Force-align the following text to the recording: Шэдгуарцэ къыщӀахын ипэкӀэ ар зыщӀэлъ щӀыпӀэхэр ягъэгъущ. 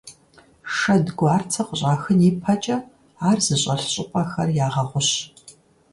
Шэдгуарцэ 0.75 1.61
къыщӀахын 1.67 2.19
ипэкӀэ 2.29 2.77
ар 3.29 3.37
зыщӀэлъ 3.45 3.85
щӀыпӀэхэр 3.93 4.49
ягъэгъущ. 4.65 5.09